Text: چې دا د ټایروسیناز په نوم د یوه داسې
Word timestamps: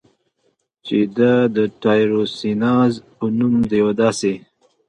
چې 0.85 0.97
دا 1.17 1.33
د 1.55 1.57
ټایروسیناز 1.81 2.93
په 3.17 3.25
نوم 3.37 3.53
د 3.69 3.71
یوه 3.81 3.93
داسې 4.01 4.33